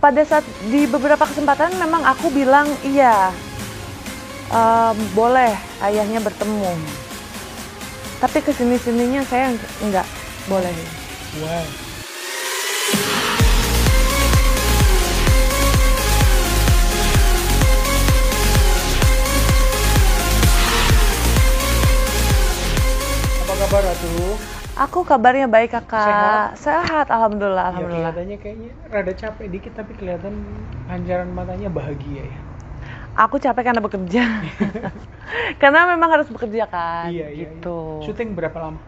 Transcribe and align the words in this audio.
pada 0.00 0.24
saat 0.24 0.44
di 0.72 0.88
beberapa 0.88 1.28
kesempatan 1.28 1.76
memang 1.76 2.00
aku 2.08 2.32
bilang 2.32 2.64
iya 2.80 3.28
em, 4.48 4.96
boleh 5.12 5.52
ayahnya 5.84 6.24
bertemu 6.24 6.72
tapi 8.20 8.40
ke 8.40 8.52
sini 8.56 8.80
sininya 8.80 9.20
saya 9.28 9.52
nggak 9.84 10.08
boleh 10.48 10.72
Wow. 11.30 11.62
Apa 23.46 23.54
kabar 23.54 23.82
Ratu? 23.86 24.59
Aku 24.80 25.04
kabarnya 25.04 25.44
baik 25.44 25.70
kakak 25.70 26.56
Sehat? 26.56 26.56
sehat 26.58 27.06
alhamdulillah 27.08 27.68
Ya, 27.68 27.70
alhamdulillah 27.76 28.12
kelihatannya 28.16 28.36
kayaknya 28.40 28.70
rada 28.88 29.12
capek 29.12 29.46
dikit 29.52 29.72
tapi 29.76 29.92
kelihatan 29.92 30.32
pancaran 30.88 31.28
matanya 31.30 31.68
bahagia 31.68 32.24
ya. 32.24 32.38
aku 33.14 33.36
capek 33.36 33.62
karena 33.62 33.82
bekerja 33.84 34.24
karena 35.60 35.80
memang 35.86 36.10
harus 36.10 36.28
bekerja 36.28 36.64
kan 36.64 37.12
iya, 37.12 37.28
iya, 37.28 37.44
gitu 37.52 38.00
iya. 38.00 38.06
Syuting 38.08 38.32
berapa 38.32 38.56
lama? 38.56 38.80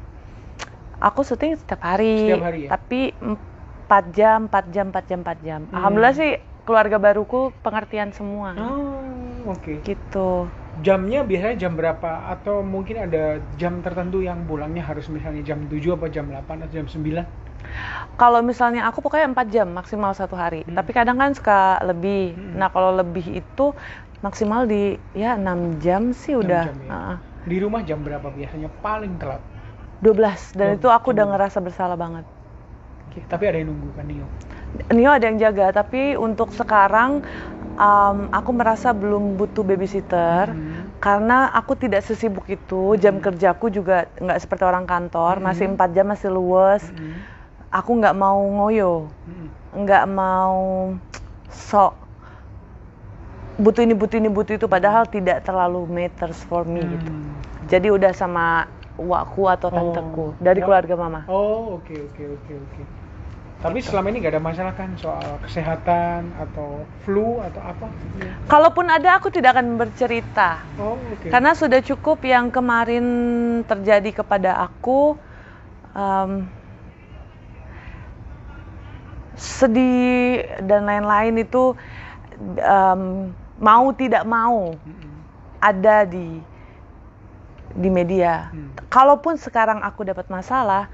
aku 0.97 1.21
syuting 1.21 1.59
setiap 1.59 1.83
hari, 1.83 2.17
Setiap 2.25 2.43
hari 2.43 2.59
ya? 2.65 2.69
tapi 2.73 3.13
4 3.13 4.05
jam 4.11 4.49
4 4.49 4.65
jam 4.73 4.87
4 4.89 5.05
jam 5.05 5.19
4 5.21 5.39
jam 5.45 5.61
Hmm. 5.63 5.77
alhamdulillah 5.77 6.17
sih 6.17 6.33
keluarga 6.63 6.97
baruku 6.97 7.53
pengertian 7.61 8.15
semua 8.15 8.57
Oh, 8.57 9.53
oke. 9.53 9.85
gitu 9.85 10.49
Jamnya 10.81 11.21
biasanya 11.29 11.69
jam 11.69 11.77
berapa? 11.77 12.33
Atau 12.33 12.65
mungkin 12.65 12.97
ada 12.97 13.45
jam 13.61 13.85
tertentu 13.85 14.25
yang 14.25 14.49
pulangnya 14.49 14.81
harus 14.81 15.05
misalnya 15.13 15.45
jam 15.45 15.69
7 15.69 15.93
apa 15.93 16.09
jam 16.09 16.25
8 16.33 16.65
atau 16.65 16.73
jam 16.73 16.89
9? 16.89 17.29
kalau 18.19 18.43
misalnya 18.43 18.85
aku 18.91 19.01
pokoknya 19.01 19.33
4 19.33 19.49
jam 19.49 19.69
maksimal 19.71 20.13
satu 20.13 20.35
hari 20.35 20.67
Hmm. 20.67 20.75
tapi 20.77 20.91
kadang 20.93 21.17
kan 21.17 21.31
suka 21.33 21.79
lebih 21.87 22.35
Hmm. 22.35 22.59
nah 22.59 22.69
kalau 22.69 22.91
lebih 22.91 23.23
itu 23.33 23.73
maksimal 24.21 24.67
di 24.67 24.99
ya 25.15 25.39
6 25.39 25.79
jam 25.79 26.11
sih 26.11 26.35
6 26.35 26.43
udah 26.43 26.65
jam 26.69 26.79
ya? 26.83 26.91
Heeh. 26.91 27.17
Di 27.49 27.57
rumah 27.63 27.81
jam 27.87 28.03
berapa 28.03 28.29
biasanya 28.29 28.69
paling 28.83 29.15
telat? 29.17 29.41
12 30.03 30.53
dan 30.59 30.75
Oh, 30.75 30.77
itu 30.77 30.89
aku 30.91 31.15
udah 31.15 31.27
ngerasa 31.31 31.59
bersalah 31.63 31.95
banget 31.95 32.27
Tapi 33.31 33.45
ada 33.47 33.57
yang 33.63 33.71
nunggu 33.71 33.89
kan 33.95 34.05
Nio? 34.11 34.27
Nio 34.91 35.11
ada 35.15 35.25
yang 35.29 35.39
jaga 35.39 35.71
tapi 35.71 36.19
untuk 36.19 36.51
sekarang 36.51 37.23
um, 37.75 38.29
aku 38.29 38.51
merasa 38.53 38.93
belum 38.93 39.37
butuh 39.37 39.65
babysitter 39.65 40.53
Hmm. 40.53 40.93
karena 40.99 41.51
aku 41.51 41.75
tidak 41.75 42.05
sesibuk 42.05 42.47
itu 42.47 42.95
jam 42.97 43.19
kerjaku 43.19 43.69
juga 43.69 44.07
nggak 44.19 44.39
seperti 44.39 44.65
orang 44.65 44.85
kantor 44.85 45.41
Hmm. 45.41 45.45
masih 45.45 45.67
empat 45.73 45.91
jam 45.93 46.07
masih 46.09 46.31
luwes 46.31 46.93
Hmm. 46.93 47.23
aku 47.73 47.91
nggak 47.99 48.17
mau 48.17 48.39
ngoyo 48.39 49.09
Hmm. 49.25 49.49
nggak 49.85 50.05
mau 50.09 50.61
sok 51.49 51.97
butuh 53.57 53.85
ini 53.85 53.93
butuh 53.93 54.17
ini 54.17 54.31
butuh 54.33 54.55
itu 54.57 54.67
padahal 54.67 55.05
tidak 55.07 55.45
terlalu 55.45 55.85
matters 55.87 56.41
for 56.45 56.65
me 56.65 56.81
gitu 56.81 57.11
Hmm. 57.13 57.33
jadi 57.69 57.89
udah 57.93 58.13
sama 58.13 58.69
wakku 58.97 59.49
atau 59.49 59.69
Oh. 59.69 59.75
tanteku 59.75 60.27
dari 60.39 60.61
Ya. 60.61 60.65
keluarga 60.69 60.95
mama 60.97 61.21
Oh, 61.29 61.81
oke 61.81 61.93
oke 61.93 62.23
oke 62.37 62.53
oke. 62.53 62.83
Tapi 63.63 63.79
selama 63.79 64.11
ini 64.11 64.27
nggak 64.27 64.35
ada 64.35 64.43
masalah 64.43 64.75
kan 64.75 64.91
soal 64.99 65.39
kesehatan 65.47 66.35
atau 66.35 66.83
flu 67.07 67.39
atau 67.39 67.63
apa? 67.63 67.87
kalaupun 68.51 68.91
ada 68.91 69.15
aku 69.17 69.31
tidak 69.31 69.55
akan 69.55 69.79
bercerita 69.79 70.59
Oh, 70.83 70.99
oke. 70.99 71.31
Karena 71.31 71.55
sudah 71.55 71.79
cukup 71.79 72.19
yang 72.27 72.51
kemarin 72.51 73.07
terjadi 73.65 74.23
kepada 74.23 74.59
aku. 74.59 75.15
em, 75.95 76.49
sedih 79.33 80.45
dan 80.67 80.85
lain-lain 80.87 81.41
itu 81.41 81.75
em, 82.59 83.33
mau 83.63 83.87
tidak 83.95 84.23
mau 84.27 84.75
ada 85.63 86.03
di 86.03 86.43
di 87.73 87.89
media. 87.89 88.53
Hmm. 88.53 88.75
Kalaupun 88.93 89.41
sekarang 89.41 89.81
aku 89.81 90.05
dapat 90.05 90.29
masalah, 90.29 90.93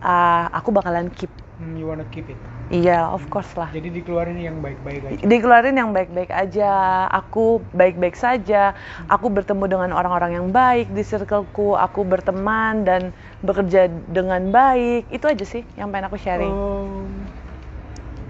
ah, 0.00 0.50
aku 0.50 0.74
bakalan 0.74 1.12
keep. 1.14 1.30
Hmm, 1.58 1.74
you 1.74 1.90
wanna 1.90 2.06
keep 2.14 2.30
it. 2.30 2.38
Iya, 2.70 3.10
of 3.10 3.26
course 3.26 3.50
lah. 3.58 3.66
Jadi 3.72 3.90
dikeluarin 3.90 4.38
yang 4.38 4.62
baik-baik 4.62 5.02
aja. 5.08 5.24
dikeluarin 5.24 5.74
yang 5.74 5.90
baik-baik 5.90 6.30
aja 6.30 6.70
aku 7.08 7.64
baik-baik 7.72 8.12
saja 8.14 8.76
aku 9.08 9.32
bertemu 9.32 9.64
dengan 9.66 9.90
orang-orang 9.96 10.36
yang 10.36 10.48
baik 10.52 10.92
di 10.92 11.00
circleku 11.00 11.74
aku 11.74 12.04
berteman 12.04 12.84
dan 12.84 13.10
bekerja 13.40 13.88
dengan 13.88 14.52
baik 14.52 15.08
itu 15.08 15.24
aja 15.24 15.44
sih 15.44 15.64
yang 15.74 15.88
pengen 15.88 16.12
aku 16.12 16.20
sharing 16.20 16.52
Oh, 16.52 17.08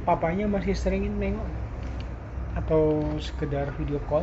papanya 0.07 0.47
masih 0.47 0.73
sering 0.73 1.11
nengok 1.19 1.45
atau 2.55 2.97
sekedar 3.19 3.75
video 3.75 3.99
call? 4.07 4.23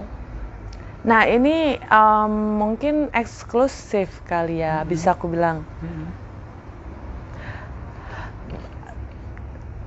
nah 1.04 1.28
ini 1.28 1.78
em, 1.78 2.34
mungkin 2.58 3.12
eksklusif 3.14 4.24
kali 4.26 4.64
ya 4.64 4.82
Mhm. 4.82 4.90
bisa 4.90 5.14
aku 5.14 5.30
bilang 5.30 5.62
Mm-mm. 5.84 6.08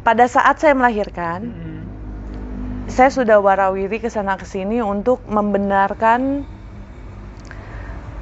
Pada 0.08 0.24
saat 0.24 0.56
saya 0.56 0.72
melahirkan 0.72 1.52
Mm-mm. 1.52 1.80
saya 2.88 3.12
sudah 3.12 3.36
warawiri 3.44 4.00
ke 4.00 4.08
sana 4.08 4.40
ke 4.40 4.48
sini 4.48 4.80
untuk 4.80 5.20
membenarkan 5.28 6.48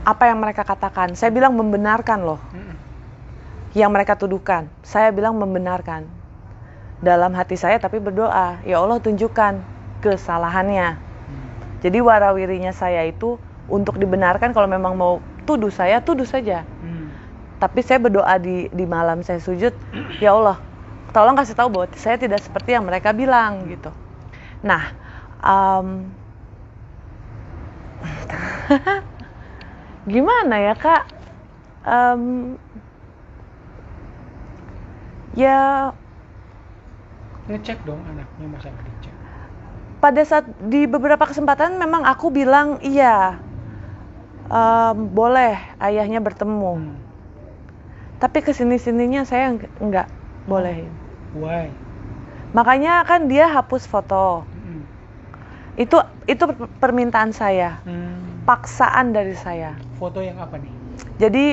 apa 0.02 0.24
yang 0.26 0.42
mereka 0.42 0.66
katakan 0.66 1.14
saya 1.14 1.30
bilang 1.30 1.54
membenarkan 1.54 2.26
loh 2.26 2.42
Mm-mm. 2.50 2.74
yang 3.76 3.92
mereka 3.92 4.16
tuduhkan. 4.16 4.72
Saya 4.80 5.12
bilang 5.12 5.36
membenarkan 5.36 6.08
dalam 7.04 7.36
hati 7.36 7.60
saya 7.60 7.76
tapi 7.76 8.00
berdoa, 8.00 8.64
ya 8.64 8.80
Allah 8.80 8.96
tunjukkan 9.04 9.60
kesalahannya. 10.00 10.96
Hmm. 10.96 11.46
Jadi 11.84 12.00
warawirinya 12.00 12.72
saya 12.72 13.04
itu 13.04 13.36
untuk 13.68 14.00
dibenarkan 14.00 14.56
kalau 14.56 14.64
memang 14.64 14.96
mau 14.96 15.20
tuduh 15.44 15.68
saya, 15.68 16.00
tuduh 16.00 16.24
saja. 16.24 16.64
Hmm. 16.80 17.12
Tapi 17.60 17.84
saya 17.84 18.00
berdoa 18.00 18.40
di 18.40 18.72
di 18.72 18.88
malam 18.88 19.20
saya 19.20 19.44
sujud, 19.44 19.76
ya 20.24 20.32
Allah, 20.32 20.56
tolong 21.16 21.32
kasih 21.32 21.56
tahu 21.56 21.68
bahwa 21.72 21.86
saya 21.96 22.20
tidak 22.20 22.44
seperti 22.44 22.76
yang 22.76 22.84
mereka 22.84 23.16
bilang 23.16 23.64
gitu. 23.72 23.88
Nah, 24.60 24.92
em, 25.40 25.88
gimana 30.12 30.56
ya 30.60 30.74
kak? 30.76 31.02
Em, 31.86 32.22
ya 35.34 35.90
Ngecek 37.46 37.78
dong 37.86 38.02
anaknya 38.04 38.46
masa 38.50 38.68
kerja. 38.74 39.10
pada 39.96 40.22
saat 40.22 40.46
di 40.60 40.84
beberapa 40.86 41.24
kesempatan 41.24 41.80
memang 41.80 42.04
aku 42.04 42.28
bilang 42.30 42.78
iya 42.82 43.40
em, 44.50 44.96
boleh 45.10 45.54
ayahnya 45.80 46.20
bertemu 46.20 46.72
Hmm. 46.76 46.96
tapi 48.18 48.38
ke 48.42 48.52
sini 48.52 48.76
sininya 48.78 49.22
saya 49.24 49.54
nggak- 49.54 49.74
nggak 49.82 50.08
bolehin 50.46 50.92
Why? 51.36 51.68
makanya 52.50 53.04
kan 53.04 53.28
dia 53.28 53.46
hapus 53.46 53.84
foto 53.84 54.48
Mm-mm. 54.48 54.80
itu 55.76 55.96
itu 56.24 56.44
per- 56.48 56.72
permintaan 56.80 57.30
saya 57.30 57.84
Hmm. 57.84 58.42
paksaan 58.48 59.12
dari 59.12 59.36
saya 59.36 59.76
Foto 59.96 60.20
yang 60.20 60.38
apa 60.38 60.56
nih? 60.56 60.72
jadi 61.16 61.46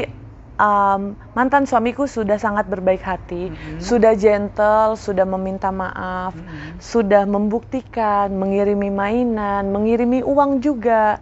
em, 0.55 1.01
mantan 1.33 1.65
suamiku 1.65 2.05
sudah 2.05 2.37
sangat 2.37 2.69
berbaik 2.69 3.01
hati 3.01 3.51
Mhm. 3.51 3.81
sudah 3.81 4.13
gentle 4.15 4.95
sudah 4.95 5.25
meminta 5.25 5.73
maaf 5.73 6.37
Mm-mm. 6.37 6.79
sudah 6.79 7.23
membuktikan, 7.25 8.31
mengirimi 8.31 8.87
mainan, 8.87 9.71
mengirimi 9.71 10.19
uang 10.21 10.59
juga, 10.59 11.19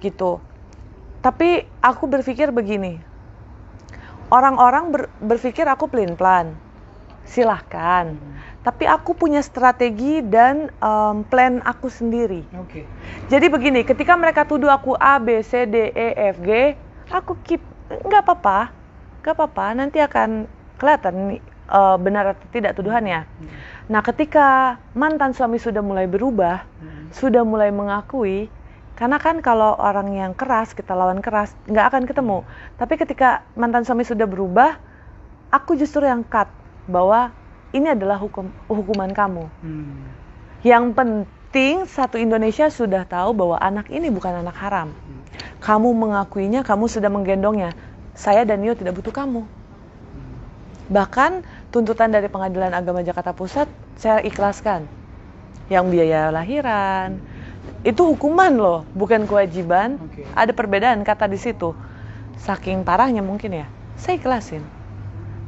gitu. 0.00 0.40
Tapi 1.20 1.62
aku 1.78 2.08
berpikir 2.08 2.50
begini, 2.50 2.98
orang-orang 4.28 4.90
ber- 4.90 5.12
berpikir 5.20 5.62
aku 5.64 5.86
pelin-pelan, 5.86 6.56
silahkan. 7.24 8.14
Tapi 8.62 8.86
aku 8.86 9.18
punya 9.18 9.42
strategi 9.42 10.22
dan 10.22 10.70
em, 10.78 11.16
plan 11.26 11.58
aku 11.66 11.90
sendiri. 11.90 12.46
Oke. 12.62 12.86
Jadi 13.26 13.46
begini, 13.50 13.82
ketika 13.82 14.14
mereka 14.14 14.46
tuduh 14.46 14.70
aku 14.70 14.94
A, 14.94 15.18
B, 15.18 15.42
C, 15.42 15.66
D, 15.66 15.90
E, 15.90 16.08
F, 16.30 16.38
G, 16.42 16.78
aku 17.10 17.34
keep, 17.42 17.62
nggak 17.90 18.22
apa-apa, 18.22 18.70
nggak 19.26 19.34
apa-apa, 19.34 19.66
nanti 19.74 19.98
akan 19.98 20.46
kelihatan 20.78 21.42
eh, 21.72 21.96
benar 21.98 22.38
atau 22.38 22.46
tidak 22.54 22.78
tuduhannya. 22.78 23.26
Hmm. 23.26 23.48
Nah, 23.90 24.02
ketika 24.06 24.78
mantan 24.94 25.34
suami 25.34 25.58
sudah 25.58 25.82
mulai 25.82 26.06
berubah, 26.06 26.62
Hmm. 26.78 27.10
sudah 27.10 27.42
mulai 27.42 27.74
mengakui, 27.74 28.46
karena 28.94 29.18
kan 29.18 29.42
kalau 29.42 29.74
orang 29.74 30.14
yang 30.14 30.32
keras 30.38 30.70
kita 30.70 30.94
lawan 30.94 31.18
keras 31.18 31.50
nggak 31.66 31.86
akan 31.90 32.02
ketemu. 32.06 32.38
Tapi 32.78 32.94
ketika 32.94 33.42
mantan 33.58 33.82
suami 33.82 34.06
sudah 34.06 34.28
berubah, 34.30 34.78
aku 35.50 35.74
justru 35.74 36.06
yang 36.06 36.22
cut 36.22 36.46
bahwa 36.88 37.30
ini 37.72 37.92
adalah 37.92 38.20
hukum 38.20 38.52
hukuman 38.68 39.10
kamu. 39.10 39.44
Hmm. 39.64 40.06
Yang 40.62 40.84
penting 40.94 41.74
satu 41.88 42.20
Indonesia 42.20 42.68
sudah 42.68 43.02
tahu 43.08 43.34
bahwa 43.34 43.56
anak 43.58 43.88
ini 43.90 44.12
bukan 44.12 44.44
anak 44.44 44.56
haram. 44.60 44.92
Hmm. 44.92 45.20
Kamu 45.62 45.94
mengakuinya, 45.94 46.66
kamu 46.66 46.90
sudah 46.90 47.08
menggendongnya. 47.08 47.72
Saya 48.12 48.44
dan 48.44 48.60
Nio 48.60 48.76
tidak 48.76 48.98
butuh 49.00 49.14
kamu. 49.14 49.46
Bahkan 50.92 51.46
tuntutan 51.72 52.12
dari 52.12 52.28
Pengadilan 52.28 52.76
Agama 52.76 53.00
Jakarta 53.00 53.32
Pusat 53.32 53.70
saya 53.96 54.20
ikhlaskan. 54.20 54.84
yang 55.70 55.88
biaya 55.88 56.28
lahiran. 56.28 57.16
Itu 57.80 58.12
hukuman 58.12 58.52
loh, 58.52 58.84
bukan 58.92 59.24
kewajiban. 59.24 59.96
Oke. 59.96 60.28
Ada 60.36 60.52
perbedaan 60.52 61.00
kata 61.00 61.30
di 61.30 61.40
situ. 61.40 61.72
Saking 62.36 62.84
parahnya 62.84 63.24
mungkin 63.24 63.64
ya. 63.64 63.66
Saya 63.96 64.20
ikhlasin. 64.20 64.60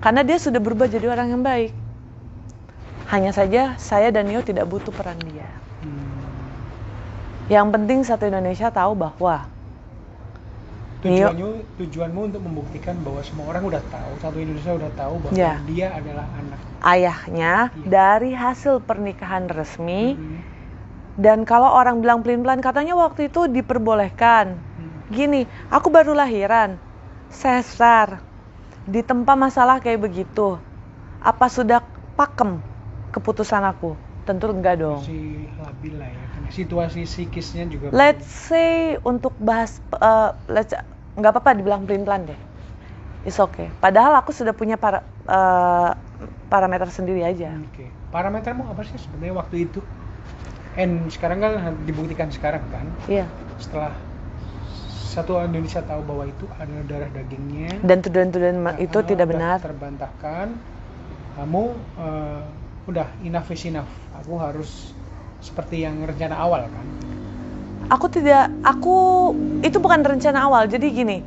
Karena 0.05 0.21
dia 0.21 0.37
sudah 0.37 0.61
berubah 0.61 0.85
jadi 0.85 1.09
orang 1.09 1.33
yang 1.33 1.41
baik. 1.41 1.73
Hanya 3.09 3.33
saja 3.33 3.73
saya 3.81 4.13
dan 4.13 4.29
Nio 4.29 4.45
tidak 4.45 4.69
butuh 4.69 4.93
peran 4.93 5.17
dia. 5.25 5.49
Hmm. 5.81 6.21
Yang 7.49 7.67
penting 7.73 7.99
satu 8.05 8.29
Indonesia 8.29 8.69
tahu 8.69 8.93
bahwa 8.93 9.49
Nio- 11.05 11.33
Tujuannya, 11.33 11.49
tujuanmu 11.77 12.21
untuk 12.33 12.41
membuktikan 12.41 12.97
bahwa 13.01 13.21
semua 13.21 13.53
orang 13.53 13.65
udah 13.65 13.83
tahu, 13.93 14.13
satu 14.21 14.37
Indonesia 14.41 14.73
udah 14.73 14.91
tahu 14.97 15.15
bahwa 15.21 15.37
Ya. 15.37 15.61
dia 15.65 15.89
adalah 15.93 16.25
anak. 16.33 16.61
ayahnya 16.85 17.55
Iya. 17.73 17.89
dari 17.89 18.33
hasil 18.33 18.81
pernikahan 18.81 19.49
resmi 19.49 20.17
Hmm. 20.17 20.41
dan 21.17 21.45
kalau 21.45 21.73
orang 21.73 22.01
bilang 22.01 22.21
pelin-pelan 22.21 22.61
katanya 22.61 22.93
waktu 22.93 23.29
itu 23.29 23.49
diperbolehkan. 23.49 24.57
Hmm. 24.57 24.93
Gini, 25.09 25.45
aku 25.69 25.89
baru 25.89 26.13
lahiran, 26.13 26.77
sesar, 27.29 28.25
ditempa 28.85 29.33
masalah 29.37 29.81
kayak 29.81 30.05
begitu. 30.05 30.61
Apa 31.25 31.49
sudah 31.49 31.81
pakem 32.15 32.61
keputusan 33.13 33.65
aku? 33.65 33.97
Tentu 34.25 34.49
enggak 34.53 34.81
dong. 34.81 35.01
Masih 35.05 35.49
labil 35.61 35.95
lah 36.01 36.09
ya, 36.09 36.25
karena 36.33 36.49
situasi 36.53 37.01
psikisnya 37.05 37.65
juga. 37.69 37.93
Let's 37.93 38.25
say 38.29 38.97
untuk 39.05 39.37
bahas, 39.37 39.81
eh, 40.01 40.31
let's, 40.49 40.73
nggak 41.17 41.33
apa-apa 41.33 41.57
dibilang 41.61 41.85
pelin-pelan 41.85 42.33
deh. 42.33 42.41
It's 43.25 43.41
okay. 43.41 43.73
Padahal 43.81 44.17
aku 44.21 44.33
sudah 44.33 44.53
punya 44.57 44.77
para, 44.77 45.05
eh, 45.29 45.91
parameter 46.49 46.89
sendiri 46.89 47.25
aja. 47.25 47.53
Oke. 47.73 47.89
Parametermu 48.13 48.69
apa 48.69 48.85
sih 48.85 48.97
sebenarnya 49.01 49.35
waktu 49.37 49.57
itu? 49.69 49.81
And 50.75 51.07
sekarang 51.09 51.39
kan 51.39 51.77
dibuktikan 51.87 52.29
sekarang 52.35 52.65
kan, 52.73 52.89
Iya. 53.07 53.29
setelah 53.63 53.95
satu 55.15 55.39
Indonesia 55.39 55.79
tahu 55.79 56.03
bahwa 56.03 56.25
itu 56.27 56.45
adalah 56.59 56.85
darah 56.91 57.11
dagingnya. 57.15 57.71
Dan 57.87 58.03
tuduhan-tuduhan 58.03 58.59
ma- 58.59 58.75
itu 58.83 58.99
Ah, 58.99 59.07
tidak 59.07 59.27
benar. 59.31 59.57
Terbantahkan. 59.63 60.47
Kamu 61.39 61.63
eh, 62.03 62.41
udah 62.91 63.07
enough 63.23 63.49
is 63.55 63.63
enough. 63.71 63.91
Aku 64.19 64.35
harus 64.43 64.91
seperti 65.39 65.87
yang 65.87 66.03
rencana 66.03 66.35
awal 66.35 66.67
kan. 66.67 66.87
Aku 67.93 68.09
tidak, 68.09 68.49
aku 68.65 68.97
itu 69.61 69.77
bukan 69.79 70.01
rencana 70.03 70.49
awal. 70.49 70.67
Jadi 70.67 70.87
gini, 70.91 71.21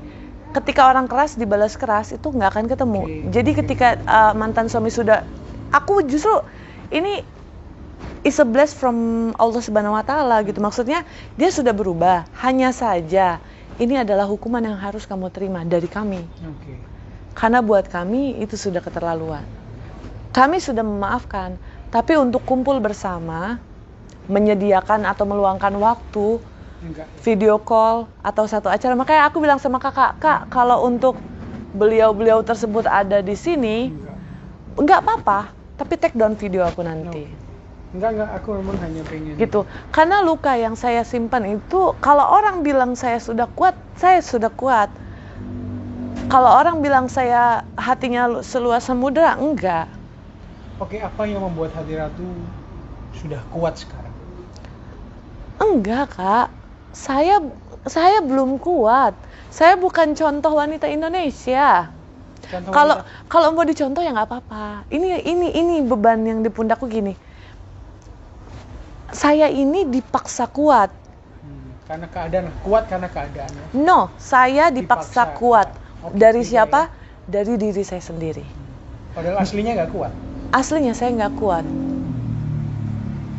ketika 0.52 0.90
orang 0.90 1.06
keras 1.06 1.38
dibalas 1.38 1.78
keras 1.78 2.12
itu 2.12 2.28
nggak 2.28 2.50
akan 2.50 2.66
ketemu. 2.68 3.02
Oke, 3.06 3.30
Jadi 3.30 3.52
oke. 3.54 3.58
ketika 3.64 3.88
uh, 4.04 4.34
mantan 4.34 4.68
suami 4.68 4.90
sudah, 4.90 5.22
aku 5.70 6.02
justru 6.10 6.34
ini 6.90 7.22
is 8.26 8.42
a 8.42 8.48
bless 8.48 8.74
from 8.74 9.32
Allah 9.38 9.62
Subhanahu 9.62 9.94
Wa 9.96 10.04
Taala 10.04 10.42
gitu. 10.44 10.58
Maksudnya 10.60 11.06
dia 11.38 11.50
sudah 11.54 11.72
berubah. 11.78 12.26
Hanya 12.42 12.74
saja 12.74 13.38
ini 13.78 13.96
adalah 14.02 14.26
hukuman 14.26 14.62
yang 14.62 14.78
harus 14.78 15.06
kamu 15.06 15.30
terima 15.30 15.62
dari 15.62 15.86
kami. 15.86 16.22
Oke. 16.42 16.74
Karena 17.38 17.62
buat 17.62 17.86
kami 17.86 18.42
itu 18.42 18.58
sudah 18.58 18.82
keterlaluan. 18.82 19.46
Kami 20.34 20.58
sudah 20.58 20.82
memaafkan, 20.82 21.58
tapi 21.94 22.18
untuk 22.18 22.42
kumpul 22.46 22.82
bersama, 22.82 23.62
menyediakan 24.26 25.06
atau 25.06 25.26
meluangkan 25.30 25.74
waktu, 25.78 26.42
Enggak. 26.82 27.08
video 27.22 27.62
call 27.62 28.10
atau 28.22 28.46
satu 28.50 28.70
acara. 28.70 28.94
Makanya 28.98 29.30
aku 29.30 29.38
bilang 29.42 29.62
sama 29.62 29.78
kakak, 29.78 30.18
kak 30.18 30.42
kalau 30.50 30.86
untuk 30.86 31.18
beliau-beliau 31.78 32.42
tersebut 32.42 32.90
ada 32.90 33.22
di 33.22 33.38
sini, 33.38 33.94
Enggak. 33.94 34.18
nggak 34.82 35.00
apa-apa, 35.06 35.40
tapi 35.78 35.94
take 36.02 36.18
down 36.18 36.34
video 36.34 36.66
aku 36.66 36.82
nanti. 36.82 37.47
Enggak, 37.96 38.10
enggak. 38.20 38.30
Aku 38.44 38.48
memang 38.60 38.76
hanya 38.84 39.02
pengen. 39.08 39.40
Gitu. 39.40 39.64
Karena 39.96 40.20
luka 40.20 40.60
yang 40.60 40.76
saya 40.76 41.08
simpan 41.08 41.48
itu, 41.48 41.96
kalau 42.04 42.26
orang 42.28 42.66
bilang 42.66 43.00
saya 43.00 43.22
sudah 43.22 43.48
kuat, 43.48 43.76
saya 43.96 44.20
sudah 44.20 44.52
kuat. 44.52 44.92
Kalau 46.28 46.52
orang 46.52 46.84
bilang 46.84 47.08
saya 47.08 47.64
hatinya 47.80 48.28
lu- 48.28 48.44
seluas 48.44 48.84
samudera, 48.84 49.40
enggak. 49.40 49.88
Oke, 50.84 51.00
apa 51.00 51.24
yang 51.24 51.40
membuat 51.42 51.72
hati 51.72 51.96
Ratu 51.96 52.28
sudah 53.16 53.40
kuat 53.56 53.80
sekarang? 53.80 54.14
Enggak, 55.64 56.20
Kak. 56.20 56.48
Saya 56.92 57.40
saya 57.88 58.20
belum 58.20 58.60
kuat. 58.60 59.16
Saya 59.48 59.80
bukan 59.80 60.12
contoh 60.12 60.60
wanita 60.60 60.92
Indonesia. 60.92 61.88
Kalau 62.52 63.02
kalau 63.32 63.48
mau 63.56 63.64
dicontoh 63.64 64.04
ya 64.04 64.12
nggak 64.12 64.28
apa-apa. 64.28 64.88
Ini 64.92 65.24
ini 65.24 65.48
ini 65.56 65.76
beban 65.82 66.22
yang 66.28 66.40
di 66.44 66.52
pundakku 66.52 66.86
gini. 66.92 67.27
Saya 69.10 69.48
ini 69.48 69.88
dipaksa 69.88 70.48
kuat. 70.48 70.92
Hmm, 71.42 71.72
karena 71.88 72.08
keadaan 72.12 72.48
kuat 72.60 72.84
karena 72.92 73.08
keadaan. 73.08 73.52
ya. 73.52 73.66
No, 73.74 74.12
saya 74.20 74.68
dipaksa, 74.68 75.24
Dipaksa 75.28 75.38
kuat. 75.40 75.68
Oke, 76.04 76.20
Dari 76.20 76.42
tiga 76.44 76.50
siapa? 76.68 76.82
ya. 76.88 76.94
Dari 77.28 77.54
diri 77.56 77.84
saya 77.84 78.00
sendiri. 78.00 78.44
Padahal 79.12 79.40
aslinya 79.42 79.76
nggak 79.76 79.92
kuat. 79.92 80.14
Aslinya 80.52 80.94
saya 80.96 81.12
nggak 81.12 81.34
kuat. 81.36 81.66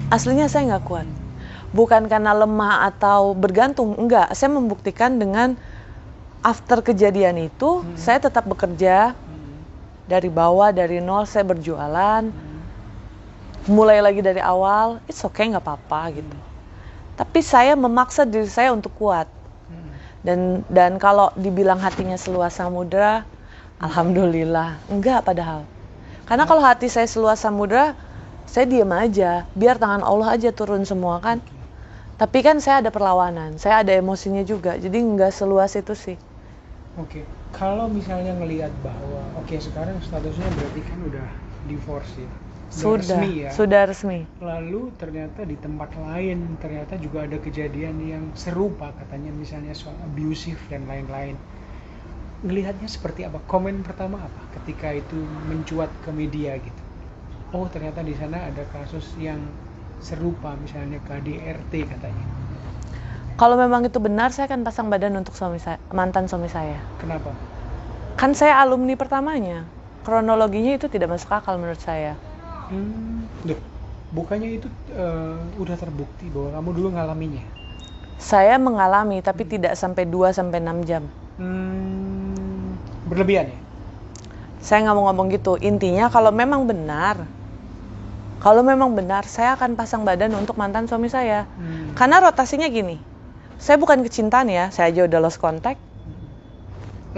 Aslinya 0.09 0.49
saya 0.49 0.77
nggak 0.77 0.85
kuat. 0.85 1.09
Bukan 1.69 2.09
karena 2.09 2.33
lemah 2.33 2.89
atau 2.89 3.37
bergantung, 3.37 3.93
enggak. 3.97 4.33
Saya 4.33 4.49
membuktikan 4.53 5.21
dengan 5.21 5.53
after 6.41 6.81
kejadian 6.81 7.37
itu, 7.39 7.85
Hmm. 7.85 7.97
saya 7.97 8.17
tetap 8.19 8.49
bekerja 8.49 9.13
Hmm, 9.13 9.61
dari 10.09 10.33
bawah, 10.33 10.73
dari 10.73 11.01
nol, 11.01 11.29
saya 11.29 11.45
berjualan. 11.45 12.25
hmm, 12.25 12.48
Mulai 13.69 14.01
lagi 14.01 14.25
dari 14.25 14.41
awal, 14.41 14.97
it's 15.05 15.21
okay, 15.21 15.45
nggak 15.53 15.61
apa-apa 15.61 16.17
gitu. 16.17 16.37
Tapi 17.21 17.45
saya 17.45 17.77
memaksa 17.77 18.25
diri 18.25 18.49
saya 18.49 18.73
untuk 18.73 18.95
kuat. 18.97 19.29
Dan 20.25 20.65
dan 20.73 20.97
kalau 20.99 21.31
dibilang 21.37 21.79
hatinya 21.79 22.17
seluas 22.17 22.57
samudra, 22.57 23.23
alhamdulillah. 23.79 24.81
Enggak 24.89 25.23
padahal. 25.23 25.63
Karena 26.25 26.45
kalau 26.49 26.65
hati 26.65 26.89
saya 26.89 27.07
seluas 27.07 27.39
samudra, 27.41 27.93
saya 28.49 28.65
diam 28.65 28.89
aja, 28.93 29.45
biar 29.53 29.77
tangan 29.77 30.01
Allah 30.01 30.35
aja 30.37 30.49
turun 30.51 30.83
semua 30.89 31.21
kan. 31.21 31.39
Tapi 32.19 32.43
kan 32.43 32.59
saya 32.59 32.83
ada 32.83 32.91
perlawanan, 32.91 33.61
saya 33.63 33.85
ada 33.87 33.95
emosinya 33.95 34.43
juga. 34.43 34.75
Jadi 34.75 34.99
nggak 34.99 35.31
seluas 35.31 35.77
itu 35.79 35.95
sih. 35.95 36.17
Oke, 36.99 37.23
kalau 37.55 37.87
misalnya 37.87 38.35
ngelihat 38.35 38.75
bahwa 38.83 39.23
oke 39.39 39.55
sekarang 39.61 39.95
statusnya 40.03 40.51
berarti 40.51 40.81
kan 40.83 40.99
udah 41.07 41.27
divorce 41.71 42.11
ya, 42.19 42.31
Sudah, 42.69 43.01
resmi 43.01 43.49
ya. 43.49 43.51
sudah 43.51 43.83
resmi. 43.89 44.21
Lalu 44.45 44.93
ternyata 45.01 45.41
di 45.49 45.57
tempat 45.57 45.89
lain 45.97 46.61
ternyata 46.61 47.01
juga 47.01 47.25
ada 47.25 47.41
kejadian 47.41 47.97
yang 48.05 48.25
serupa 48.37 48.93
katanya 49.01 49.33
misalnya 49.33 49.73
soal 49.73 49.97
abusive 50.05 50.61
dan 50.69 50.85
lain-lain. 50.85 51.33
Ngelihatnya 52.45 52.87
seperti 52.87 53.25
apa? 53.25 53.41
Komen 53.49 53.81
pertama 53.81 54.21
apa 54.21 54.43
ketika 54.61 54.93
itu 54.93 55.17
mencuat 55.49 55.89
ke 56.05 56.13
media 56.13 56.61
gitu? 56.61 56.83
Oh 57.57 57.65
ternyata 57.73 58.05
di 58.05 58.13
sana 58.13 58.53
ada 58.53 58.63
kasus 58.77 59.17
yang 59.17 59.41
serupa 60.05 60.53
misalnya 60.61 61.01
KDRT 61.09 61.73
katanya. 61.89 62.27
Kalau 63.39 63.55
memang 63.55 63.87
itu 63.87 64.03
benar, 64.03 64.35
saya 64.35 64.51
akan 64.51 64.67
pasang 64.67 64.91
badan 64.91 65.15
untuk 65.15 65.31
suami 65.39 65.63
saya, 65.63 65.79
mantan 65.95 66.27
suami 66.27 66.51
saya. 66.51 66.83
Kenapa? 66.99 67.31
Kan 68.19 68.35
saya 68.35 68.59
alumni 68.59 68.99
pertamanya. 68.99 69.63
Kronologinya 70.03 70.75
itu 70.75 70.91
tidak 70.91 71.15
masuk 71.15 71.31
akal 71.31 71.55
menurut 71.55 71.79
saya. 71.79 72.19
Hmm, 72.69 73.25
loh, 73.49 73.61
bukannya 74.13 74.61
itu 74.61 74.69
eh, 74.93 75.41
udah 75.57 75.77
terbukti 75.77 76.29
bahwa 76.29 76.55
kamu 76.61 76.69
dulu 76.77 76.89
ngalaminya? 76.95 77.45
Saya 78.19 78.59
mengalami 78.59 79.23
tapi 79.23 79.47
tidak 79.47 79.79
sampai 79.79 80.05
2 80.05 80.35
sampai 80.35 80.59
6 80.59 80.85
jam. 80.85 81.03
Hmm, 81.39 82.75
berlebihan 83.07 83.55
ya? 83.55 83.59
Saya 84.59 84.85
nggak 84.85 84.97
mau 84.99 85.07
ngomong 85.09 85.31
gitu. 85.33 85.55
Intinya 85.63 86.11
kalau 86.11 86.35
memang 86.35 86.67
benar, 86.67 87.25
kalau 88.43 88.63
memang 88.63 88.95
benar, 88.95 89.27
saya 89.27 89.55
akan 89.55 89.75
pasang 89.75 90.03
badan 90.03 90.35
untuk 90.35 90.59
mantan 90.59 90.87
suami 90.87 91.11
saya. 91.11 91.47
Hmm. 91.59 91.95
Karena 91.95 92.23
rotasinya 92.23 92.67
gini, 92.67 92.99
saya 93.59 93.79
bukan 93.79 94.03
kecintaan 94.07 94.47
ya, 94.47 94.71
saya 94.71 94.95
aja 94.95 95.07
udah 95.11 95.19
lost 95.19 95.43
contact. 95.43 95.79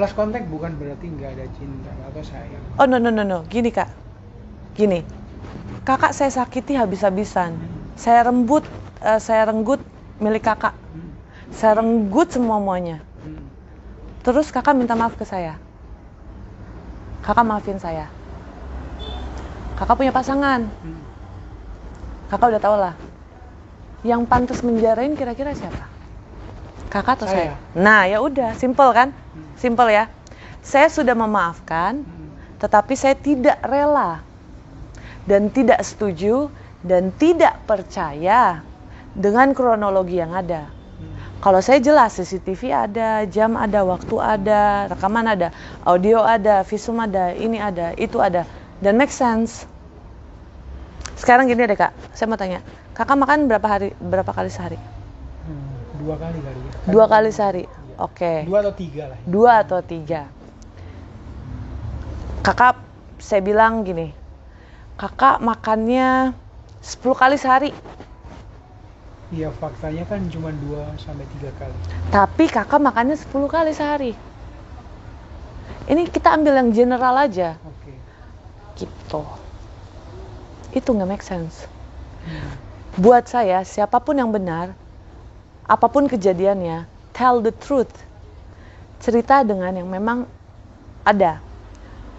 Lost 0.01 0.17
contact 0.17 0.49
bukan 0.49 0.77
berarti 0.81 1.13
nggak 1.13 1.31
ada 1.37 1.45
cinta 1.61 1.93
atau 2.09 2.23
sayang. 2.25 2.65
Oh 2.81 2.89
no 2.89 2.97
no 2.97 3.13
no 3.13 3.21
no, 3.21 3.45
gini 3.53 3.69
kak, 3.69 3.89
gini, 4.73 5.05
kakak 5.85 6.13
saya 6.13 6.29
sakiti 6.29 6.77
habis-habisan, 6.77 7.57
saya 7.97 8.29
rembut, 8.29 8.65
eh, 9.01 9.21
saya 9.21 9.49
renggut 9.49 9.81
milik 10.21 10.45
kakak, 10.45 10.77
saya 11.53 11.81
renggut 11.81 12.29
semua 12.29 12.61
muanya. 12.61 13.01
Terus 14.21 14.53
kakak 14.53 14.77
minta 14.77 14.93
maaf 14.93 15.17
ke 15.17 15.25
saya, 15.25 15.57
kakak 17.25 17.47
maafin 17.47 17.81
saya. 17.81 18.13
Kakak 19.81 19.97
punya 19.97 20.13
pasangan, 20.13 20.69
kakak 22.29 22.53
udah 22.53 22.61
tau 22.61 22.77
lah. 22.77 22.95
Yang 24.05 24.29
pantas 24.29 24.61
menjarain 24.61 25.17
kira-kira 25.17 25.57
siapa? 25.57 25.89
Kakak 26.93 27.25
atau 27.25 27.29
saya? 27.33 27.57
Saya. 27.57 27.81
Nah 27.81 28.05
ya 28.05 28.21
udah, 28.21 28.53
simple 28.61 28.93
kan? 28.93 29.17
Simple 29.57 29.89
ya. 29.89 30.13
Saya 30.61 30.93
sudah 30.93 31.17
memaafkan, 31.17 32.05
tetapi 32.61 32.93
saya 32.93 33.17
tidak 33.17 33.57
rela 33.65 34.21
dan 35.31 35.47
tidak 35.55 35.79
setuju 35.87 36.51
dan 36.83 37.15
tidak 37.15 37.63
percaya 37.71 38.67
dengan 39.15 39.55
kronologi 39.55 40.19
yang 40.19 40.35
ada. 40.35 40.67
Hmm. 40.67 41.15
Kalau 41.39 41.63
saya 41.63 41.79
jelas 41.79 42.19
CCTV 42.19 42.75
ada, 42.75 43.23
jam 43.31 43.55
ada, 43.55 43.87
waktu 43.87 44.19
ada, 44.19 44.91
rekaman 44.91 45.31
ada, 45.31 45.55
audio 45.87 46.27
ada, 46.27 46.67
visum 46.67 46.99
ada, 46.99 47.31
ini 47.39 47.63
ada, 47.63 47.95
itu 47.95 48.19
ada, 48.19 48.43
dan 48.83 48.99
make 48.99 49.15
sense. 49.15 49.71
Sekarang 51.15 51.47
gini 51.47 51.63
deh 51.63 51.79
kak, 51.79 51.95
saya 52.11 52.27
mau 52.27 52.35
tanya, 52.35 52.59
kakak 52.99 53.15
makan 53.15 53.47
berapa 53.47 53.67
hari, 53.71 53.95
berapa 54.03 54.35
kali 54.35 54.51
sehari? 54.51 54.81
Hmm, 55.47 56.03
dua 56.03 56.19
kali 56.19 56.39
kali 56.43 56.59
ya. 56.59 56.73
Dua 56.91 57.05
kali 57.07 57.31
sehari. 57.31 57.65
Iya. 57.71 57.79
Oke. 58.03 58.35
Dua 58.49 58.59
atau 58.65 58.75
tiga 58.75 59.03
lah. 59.15 59.19
Dua 59.29 59.51
atau 59.63 59.79
tiga. 59.85 60.23
Kakak, 62.41 62.81
saya 63.21 63.45
bilang 63.45 63.85
gini, 63.85 64.17
kakak 65.01 65.41
makannya 65.41 66.37
10 66.85 67.17
kali 67.17 67.37
sehari. 67.41 67.73
Iya 69.33 69.49
faktanya 69.57 70.05
kan 70.05 70.29
cuma 70.29 70.53
dua 70.53 70.93
sampai 71.01 71.25
tiga 71.39 71.49
kali. 71.57 71.73
Tapi 72.13 72.45
kakak 72.53 72.85
makannya 72.85 73.17
10 73.17 73.33
kali 73.49 73.73
sehari. 73.73 74.13
Ini 75.89 76.05
kita 76.13 76.37
ambil 76.37 76.61
yang 76.61 76.69
general 76.77 77.17
aja. 77.17 77.57
Oke. 77.65 77.97
Gitu. 78.77 79.23
Itu 80.77 80.89
nggak 80.93 81.09
make 81.09 81.25
sense. 81.25 81.65
Hmm. 82.29 82.53
Buat 83.01 83.25
saya, 83.25 83.65
siapa 83.65 83.97
pun 84.05 84.21
yang 84.21 84.29
benar, 84.29 84.77
apa 85.65 85.89
pun 85.89 86.13
kejadiannya, 86.13 86.85
tell 87.17 87.41
the 87.41 87.57
truth. 87.57 88.05
Cerita 89.01 89.41
dengan 89.49 89.73
yang 89.81 89.89
memang 89.89 90.29
ada. 91.09 91.41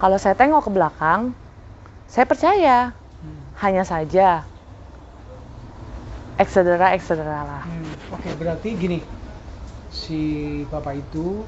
Kalau 0.01 0.17
saya 0.17 0.33
tengok 0.33 0.65
ke 0.65 0.71
belakang, 0.73 1.37
saya 2.11 2.27
percaya. 2.27 2.77
Hmm. 3.23 3.41
Hanya 3.63 3.83
saja, 3.87 4.43
etc. 6.35 6.59
etc. 6.91 7.11
lah. 7.23 7.63
Hmm, 7.63 7.87
Oke, 8.11 8.29
berarti 8.35 8.73
gini, 8.73 8.99
si 9.87 10.19
bapak 10.67 10.99
itu 10.99 11.45